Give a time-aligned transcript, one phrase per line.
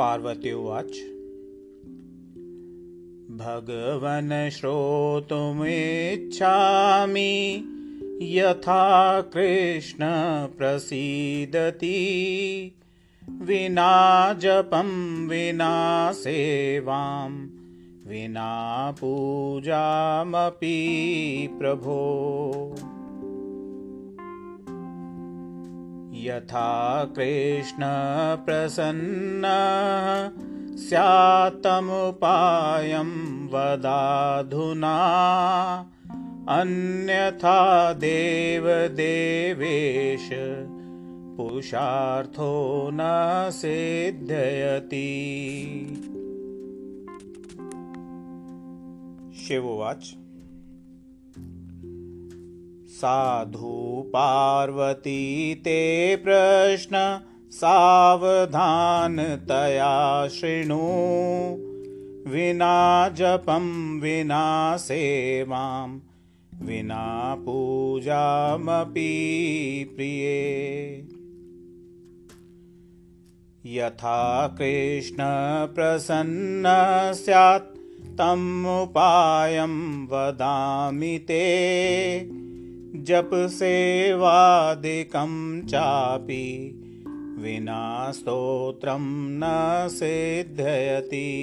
[0.00, 0.90] पार्वती उवाच।
[3.40, 5.56] भगवन् श्रोतुमिच्छामि
[8.22, 9.98] यथा कृष्ण
[10.58, 11.96] प्रसीदति।
[13.42, 14.88] विना जपं
[15.28, 17.30] विना सेवां
[18.10, 20.78] विना पूजामपि
[21.58, 21.96] प्रभो
[26.26, 29.42] यथा कृष्णप्रसन्न
[30.76, 34.96] स्यात्तमुपायं वदाधुना।
[36.48, 40.30] अन्यथा देवदेवेश
[41.36, 42.98] पुरुषार्थो न
[43.52, 45.10] सिद्धयति।
[49.48, 50.14] शिवोवाच
[53.00, 60.80] साधु पार्वती ते प्रश्न सावधानतया शृणु।
[62.30, 65.98] विना जपं विना सेवां
[66.66, 69.12] विना पूजामपि
[69.96, 71.06] प्रिये।
[73.66, 76.64] यथा कृष्णप्रसन्न
[77.12, 77.76] स्यात्
[78.18, 82.49] तमुपायं वदामि ते
[83.04, 86.80] जपसेवादिकं चापि
[87.38, 89.40] विना स्तोत्रं न
[89.90, 91.36] सिद्धयति।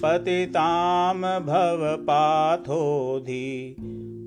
[0.03, 3.45] पतितां भवपाथोधि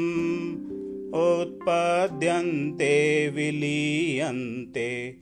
[1.62, 5.16] उत्पद्यन्ते विलीयन्ते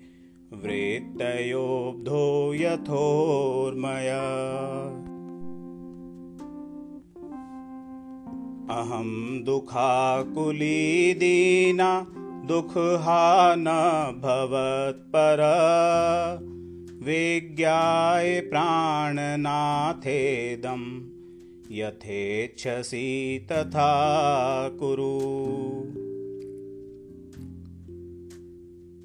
[0.54, 4.24] वृत्तयोब्धो यथोर्मया।
[8.80, 12.08] अहं दुःखाकुलीदीना
[12.46, 13.66] दुःखहा न
[14.16, 15.40] भवत्पर।
[17.04, 21.02] विज्ञाय प्राणनाथेदम्
[21.72, 23.90] यथेच्छसि तथा
[24.70, 26.09] कुरु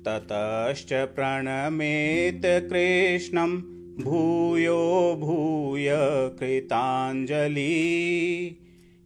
[0.06, 3.60] ततश्च प्रणमेत कृष्णं
[4.00, 5.88] भूयो भूय
[6.40, 7.76] कृताञ्जलि।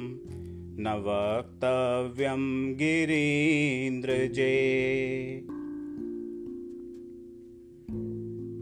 [0.80, 4.56] न वक्तव्यं गिरीन्द्रजे।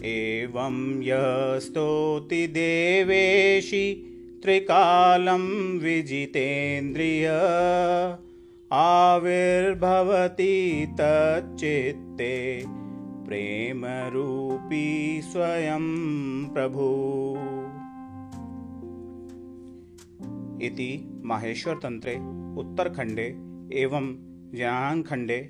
[0.05, 4.06] एवं यस्तोति देवेशि
[4.43, 5.45] त्रिकालं
[5.79, 7.27] विजितेन्द्रिय
[8.73, 10.55] आविर्भवति
[11.01, 12.35] तच्चित्ते
[13.27, 14.87] प्रेमरूपी
[15.23, 15.87] स्वयं
[16.55, 16.87] प्रभु।
[20.67, 20.91] इति
[21.25, 22.17] माहेश्वरतन्त्रे
[22.61, 23.29] उत्तरखण्डे
[23.83, 24.07] एवं
[24.59, 25.41] जनाङ्खण्डे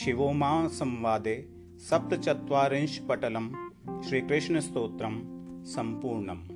[0.00, 1.36] शिवोमासंवादे
[1.90, 3.48] सप्तचत्वारिंशत्पटलं
[4.08, 5.16] श्रीकृष्णस्तोत्रं
[5.74, 6.53] सम्पूर्णम्